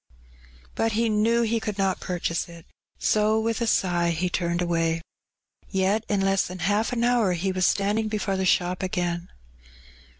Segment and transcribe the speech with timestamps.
[0.73, 2.65] But he knew he could not purchase it,
[2.97, 5.03] so with a sigh he turned away.
[5.69, 9.29] Yet in less than half an horn* he was standing before the shop again.